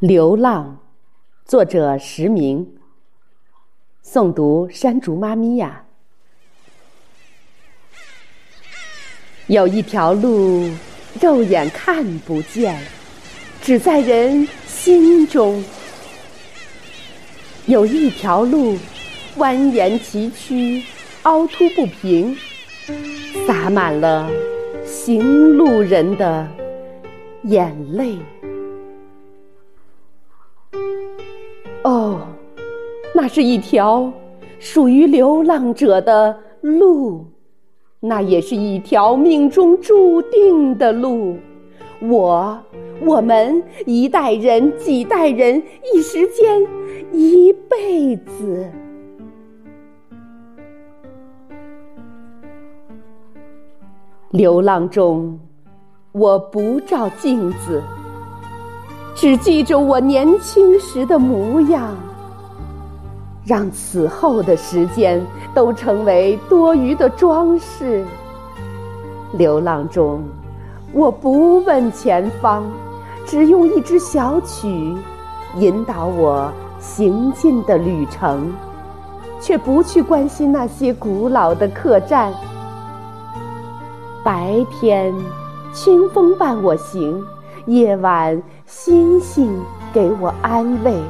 [0.00, 0.78] 流浪，
[1.46, 2.74] 作者石明。
[4.04, 5.84] 诵读山竹妈咪呀。
[9.46, 10.70] 有一条路，
[11.18, 12.78] 肉眼看不见，
[13.62, 15.64] 只在人心中。
[17.64, 18.76] 有一条路，
[19.38, 20.84] 蜿蜒崎岖，
[21.22, 22.36] 凹凸不平，
[23.46, 24.30] 洒满了
[24.84, 26.46] 行路人的
[27.44, 28.18] 眼泪。
[31.86, 32.18] 哦，
[33.14, 34.12] 那是一条
[34.58, 37.24] 属于流浪者的路，
[38.00, 41.36] 那也是一条命中注定的路。
[42.00, 42.58] 我、
[43.00, 45.62] 我们一代人、几代人、
[45.94, 46.66] 一时间、
[47.12, 48.68] 一辈子。
[54.32, 55.38] 流浪中，
[56.10, 57.80] 我不照镜子。
[59.16, 61.96] 只记着我年轻时的模样，
[63.46, 68.04] 让此后的时间都成为多余的装饰。
[69.32, 70.22] 流浪中，
[70.92, 72.62] 我不问前方，
[73.24, 74.94] 只用一支小曲
[75.56, 78.52] 引导我行进的旅程，
[79.40, 82.34] 却不去关心那些古老的客栈。
[84.22, 85.14] 白天，
[85.72, 87.24] 清风伴我行。
[87.66, 89.58] 夜晚，星星
[89.92, 91.00] 给我安慰。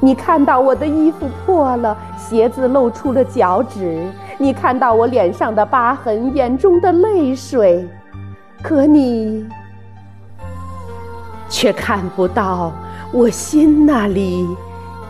[0.00, 4.06] 你看到我的衣服破了，鞋子露出了脚趾；
[4.38, 7.86] 你看到我脸上的疤痕，眼中的泪水。
[8.62, 9.46] 可你
[11.50, 12.72] 却看不到
[13.12, 14.48] 我心那里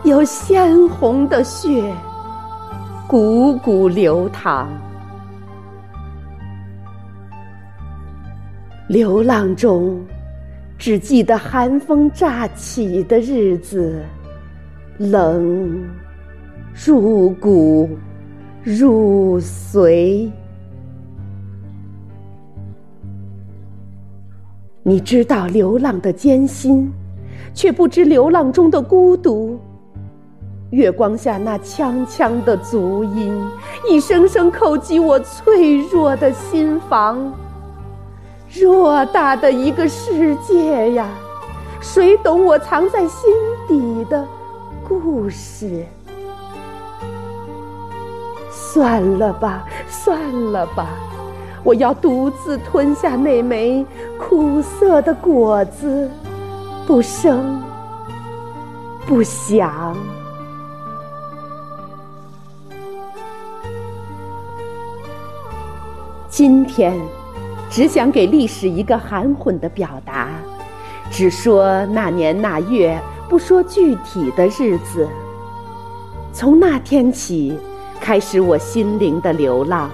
[0.03, 1.93] 有鲜红的血，
[3.07, 4.67] 汩汩流淌。
[8.87, 9.99] 流浪中，
[10.77, 14.03] 只记得寒风乍起的日子，
[14.97, 15.83] 冷
[16.85, 17.89] 入骨
[18.63, 20.29] 入髓。
[24.83, 26.91] 你知道流浪的艰辛，
[27.53, 29.59] 却不知流浪中的孤独。
[30.71, 33.33] 月光下那锵锵的足音，
[33.89, 37.33] 一声声叩击我脆弱的心房。
[38.55, 41.07] 偌大的一个世界呀，
[41.81, 43.29] 谁懂我藏在心
[43.67, 44.25] 底的
[44.87, 45.85] 故事？
[48.49, 50.87] 算了吧，算了吧，
[51.63, 53.85] 我要独自吞下那枚
[54.17, 56.09] 苦涩的果子，
[56.87, 57.61] 不声
[59.05, 59.97] 不响。
[66.29, 66.97] 今天。
[67.69, 70.29] 只想给历史一个含混的表达，
[71.11, 75.07] 只说那年那月，不说具体的日子。
[76.31, 77.57] 从那天起，
[77.99, 79.89] 开始我心灵的流浪。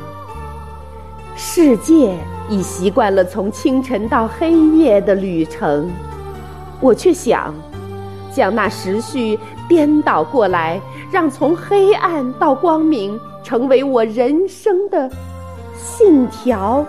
[1.36, 2.16] 世界
[2.50, 5.90] 已习惯了从清晨到黑夜的旅程，
[6.80, 7.54] 我却想
[8.32, 10.80] 将那时序颠倒过来，
[11.12, 15.10] 让从黑暗到光明成为我人生的
[15.76, 16.86] 信条。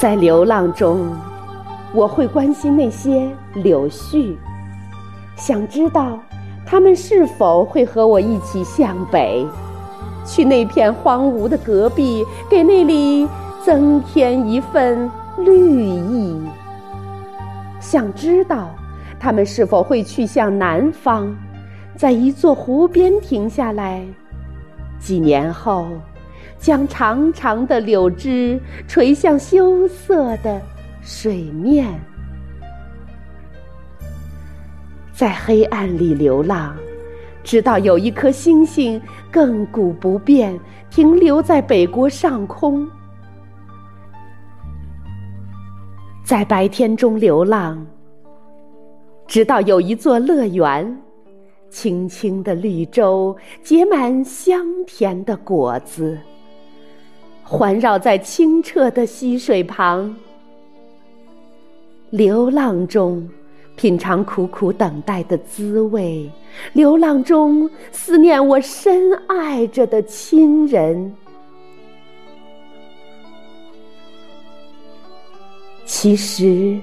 [0.00, 1.14] 在流浪中，
[1.92, 4.34] 我会关心那些柳絮，
[5.36, 6.18] 想知道
[6.64, 9.46] 它们是否会和我一起向北，
[10.24, 13.28] 去那片荒芜的戈壁，给那里
[13.62, 16.34] 增添一份绿意。
[17.78, 18.70] 想知道
[19.18, 21.30] 他们是否会去向南方，
[21.94, 24.02] 在一座湖边停下来，
[24.98, 25.88] 几年后。
[26.60, 30.60] 将长长的柳枝垂向羞涩的
[31.00, 31.88] 水面，
[35.10, 36.76] 在黑暗里流浪，
[37.42, 39.00] 直到有一颗星星
[39.32, 40.60] 亘古不变，
[40.90, 42.86] 停留在北国上空。
[46.22, 47.84] 在白天中流浪，
[49.26, 51.02] 直到有一座乐园，
[51.70, 56.18] 青青的绿洲结满香甜的果子。
[57.50, 60.14] 环绕在清澈的溪水旁，
[62.10, 63.28] 流浪中
[63.74, 66.30] 品尝苦苦等待的滋味，
[66.74, 71.12] 流浪中思念我深爱着的亲人。
[75.84, 76.78] 其实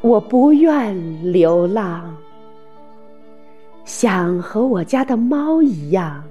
[0.00, 2.12] 我不愿流浪，
[3.84, 6.24] 想和我家的猫一样。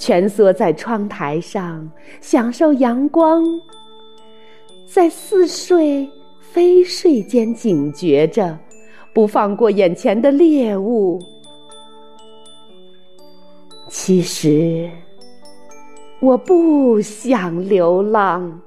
[0.00, 1.86] 蜷缩在窗台上，
[2.22, 3.44] 享受阳光，
[4.86, 6.08] 在似睡
[6.40, 8.58] 非睡间警觉着，
[9.12, 11.18] 不放过眼前的猎物。
[13.90, 14.88] 其实，
[16.18, 18.58] 我不想流浪，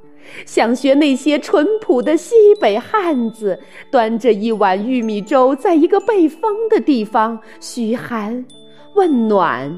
[0.46, 3.60] 想学那些淳朴的西北汉子，
[3.90, 8.46] 端着一碗玉米粥，在一个被风的地方嘘寒
[8.94, 9.76] 问暖，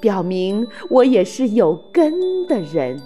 [0.00, 2.12] 表明我也是有根
[2.46, 3.00] 的人。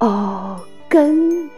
[0.00, 1.50] 哦，根，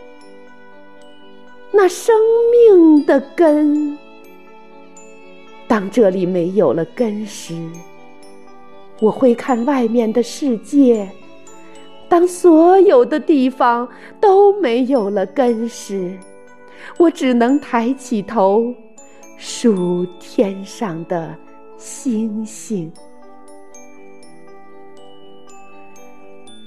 [1.72, 2.14] 那生
[2.52, 3.98] 命的根。
[5.66, 7.54] 当这里没有了根时，
[9.00, 11.06] 我会看外面的世界；
[12.08, 13.86] 当所有的地方
[14.20, 16.16] 都没有了根时，
[16.96, 18.72] 我只能抬起头
[19.36, 21.34] 数天上的
[21.78, 22.92] 星星。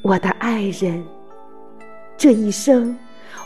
[0.01, 1.03] 我的爱人，
[2.17, 2.97] 这一生。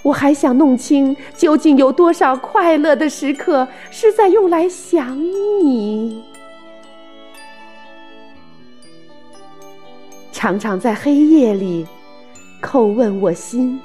[0.04, 6.24] 我还想弄清，究竟有多少快乐的时刻是在用来想你。
[10.32, 11.88] 常常在黑夜里
[12.62, 13.82] 叩问我心，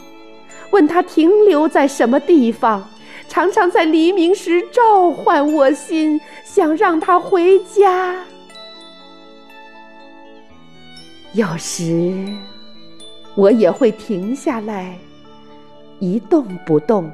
[0.70, 2.82] 问他停留在什么地方；
[3.30, 8.24] 常常在黎明时召唤我心，想让他回家。
[11.32, 12.26] 有时，
[13.36, 14.98] 我也会停下来。
[16.00, 17.08] 一动不动，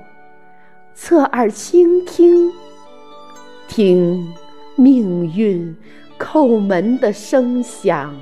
[0.94, 2.50] 侧耳倾听，
[3.68, 4.32] 听
[4.74, 5.76] 命运
[6.18, 8.16] 叩门的声响。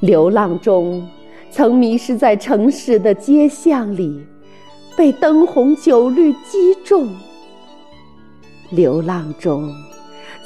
[0.00, 1.06] 流浪中，
[1.52, 4.24] 曾迷失在城市的街巷里，
[4.96, 7.06] 被灯红酒绿击中；
[8.70, 9.70] 流浪中，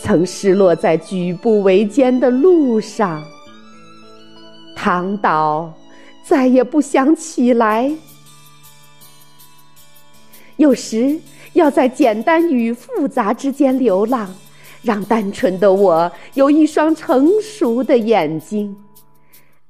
[0.00, 3.22] 曾失落在举步维艰的路上。
[4.74, 5.72] 躺倒，
[6.24, 7.88] 再也不想起来。
[10.56, 11.16] 有时
[11.52, 14.28] 要在简单与复杂之间流浪，
[14.82, 18.74] 让单纯的我有一双成熟的眼睛；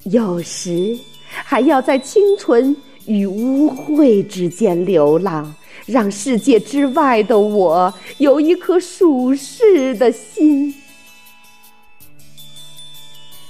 [0.04, 0.96] 有时
[1.28, 2.74] 还要在清纯
[3.06, 5.54] 与污秽之间流浪，
[5.86, 10.74] 让世界之外的我有一颗属世的心。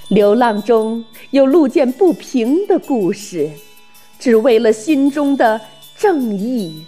[0.08, 3.50] 流浪中有路见不平的故事，
[4.20, 5.60] 只为了心中的
[5.98, 6.84] 正义；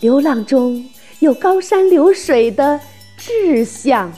[0.00, 0.84] 流浪中
[1.20, 2.78] 有高山流水的
[3.16, 4.12] 志向，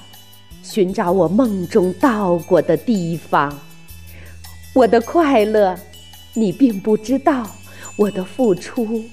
[0.63, 3.57] 寻找我梦中到过的地方。
[4.75, 5.79] 我的快乐，
[6.33, 7.45] 你并不知道；
[7.97, 9.05] 我的付出，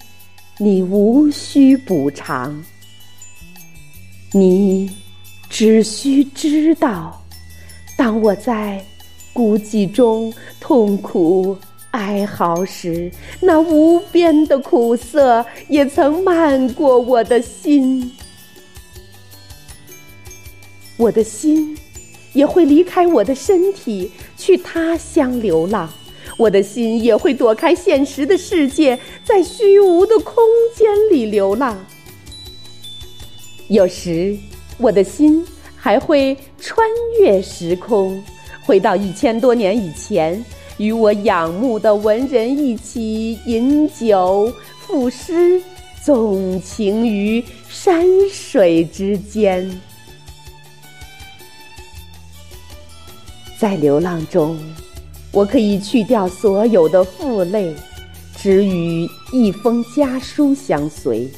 [0.57, 2.63] 你无需补偿。
[4.31, 4.89] 你
[5.49, 7.21] 只需知道。
[7.97, 8.81] 当我在
[9.33, 11.57] 孤寂中痛苦
[11.91, 18.09] 哀嚎时，那无边的苦涩也曾漫过我的心。
[20.95, 21.77] 我的心
[22.33, 25.89] 也会离开我的身体去他乡流浪，
[26.37, 30.35] 我的心也会躲开现实的世界，在虚无的空
[30.75, 31.77] 间里流浪。
[33.69, 34.37] 有时，
[34.77, 35.45] 我的心。
[35.81, 36.85] 还会穿
[37.21, 38.21] 越时空，
[38.65, 40.43] 回到一千多年以前，
[40.77, 45.61] 与我仰慕的文人一起饮酒赋诗，
[46.03, 49.71] 纵情于山水之间。
[53.59, 54.57] 在流浪中，
[55.33, 57.75] 我可以去掉所有的负累，
[58.37, 61.29] 只与一封家书相随。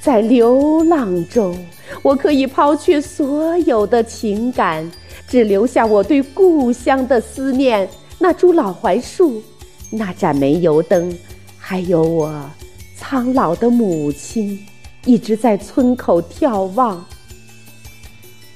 [0.00, 1.56] 在流浪中。
[2.00, 4.90] 我可以抛却所有的情感，
[5.28, 7.86] 只留下我对故乡的思念。
[8.18, 9.42] 那株老槐树，
[9.90, 11.14] 那盏煤油灯，
[11.58, 12.50] 还有我
[12.96, 14.58] 苍老的母亲，
[15.04, 17.04] 一直在村口眺望。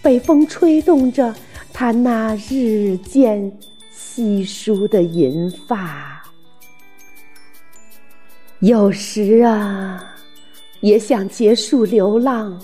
[0.00, 1.34] 北风吹动着
[1.78, 3.52] 她那日渐
[3.90, 6.22] 稀疏的银发。
[8.60, 10.02] 有时啊，
[10.80, 12.58] 也想结束流浪。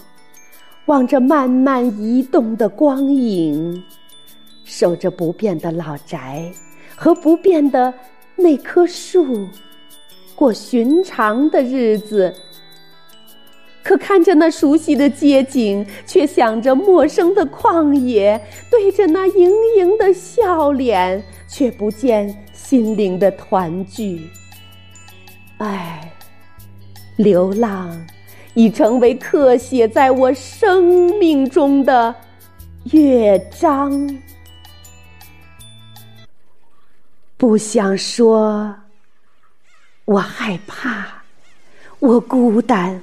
[0.86, 3.84] 望着慢慢移动的光影，
[4.64, 6.50] 守着不变的老宅
[6.96, 7.92] 和不变的
[8.34, 9.46] 那棵树，
[10.34, 12.34] 过寻常的日子。
[13.82, 24.28] 可看着那熟悉的街景，却想着陌生的旷野；对着那盈盈的笑脸，却不见心灵的团聚。
[25.58, 26.12] 唉，
[27.16, 28.00] 流浪。
[28.54, 30.84] 已成为刻写在我生
[31.18, 32.14] 命中的
[32.92, 34.20] 乐章。
[37.38, 38.76] 不想说，
[40.04, 41.06] 我害怕，
[41.98, 43.02] 我孤单，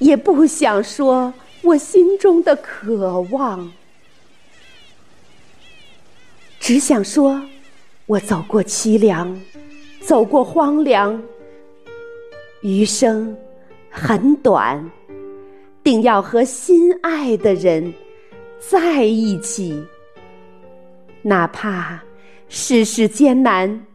[0.00, 3.70] 也不想说我心中的渴望，
[6.58, 7.40] 只想说，
[8.06, 9.40] 我走过凄凉，
[10.00, 11.22] 走过荒凉，
[12.62, 13.36] 余生
[13.90, 14.90] 很短，
[15.84, 17.94] 定要和心爱的人
[18.58, 19.84] 在一起，
[21.22, 22.02] 哪怕。
[22.52, 23.86] 世事艰难，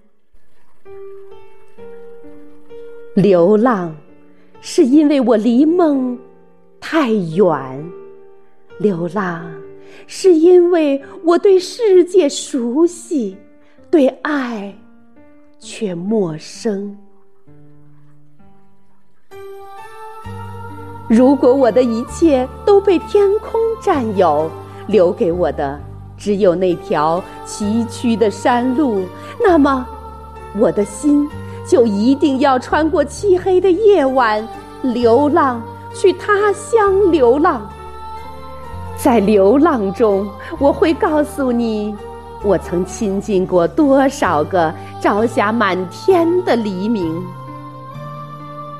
[3.15, 3.93] 流浪
[4.67, 6.17] 是因为我离梦
[6.81, 7.79] 太远；
[8.79, 9.45] 流浪
[10.07, 13.37] 是因为我对世界熟悉，
[13.91, 14.75] 对爱
[15.59, 16.97] 却陌生。
[21.07, 24.49] 如果我的一切都被天空占有，
[24.87, 25.79] 留给我的。
[26.17, 29.03] 只有那条崎岖的山路，
[29.39, 29.87] 那么
[30.57, 31.29] 我的心
[31.67, 34.47] 就一定要穿过漆黑的夜晚，
[34.81, 35.61] 流浪
[35.93, 37.67] 去他乡流浪。
[38.97, 40.27] 在流浪中，
[40.59, 41.95] 我会告诉你，
[42.43, 47.21] 我曾亲近过多少个朝霞满天的黎明。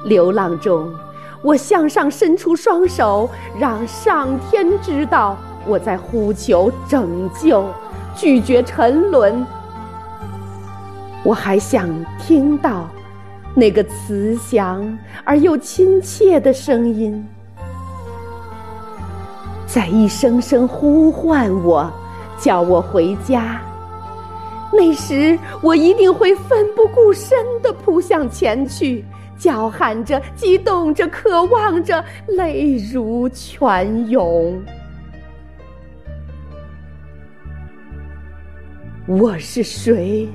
[0.04, 0.94] 流浪中，
[1.42, 5.36] 我向上伸出双手，让上天知道。
[5.68, 7.66] 我在呼求拯救，
[8.16, 9.46] 拒绝沉沦。
[11.26, 11.90] 我还想
[12.20, 12.88] 听到
[13.56, 17.28] 那个慈祥而又亲切的声音，
[19.66, 21.92] 在一声声呼唤我，
[22.38, 23.60] 叫我回家。
[24.72, 29.04] 那时，我一定会奋不顾身地扑向前去，
[29.36, 34.62] 叫喊着，激动着，渴望着，泪如泉涌。
[39.08, 40.30] 我是谁？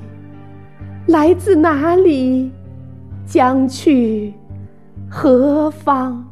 [1.07, 2.51] 来自哪里？
[3.25, 4.33] 将去
[5.09, 6.23] 何方？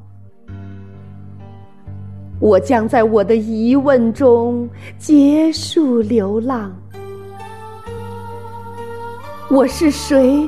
[2.39, 6.71] 我将在我的疑问中结束流浪。
[9.49, 10.47] 我是谁？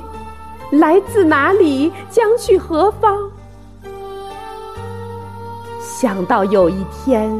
[0.71, 1.91] 来自哪里？
[2.09, 3.17] 将去何方？
[5.79, 7.35] 想到有一天，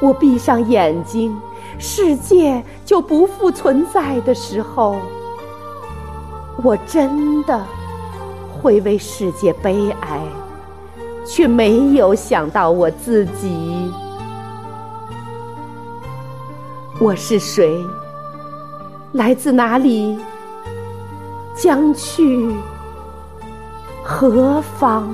[0.00, 1.34] 我闭上眼睛。
[1.78, 4.96] 世界就不复存在的时候，
[6.62, 7.64] 我真的
[8.52, 10.20] 会为世界悲哀，
[11.26, 13.90] 却没有想到我自己。
[16.98, 17.82] 我是谁？
[19.12, 20.18] 来自哪里？
[21.56, 22.54] 将去
[24.02, 25.08] 何方？